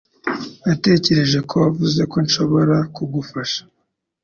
Natekereje 0.65 1.37
ko 1.47 1.53
wavuze 1.63 2.01
ko 2.11 2.17
nshobora 2.25 2.77
kugufasha. 2.95 3.61